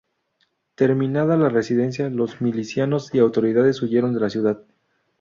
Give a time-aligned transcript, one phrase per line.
[0.73, 4.63] Terminada la resistencia, los milicianos y autoridades huyeron de la ciudad.